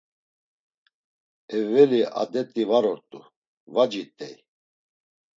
Evveli 1.57 2.01
adet̆i 2.21 2.63
var 2.69 2.85
ort̆u, 2.91 3.19
va 3.73 3.83
cit̆ey. 3.91 4.35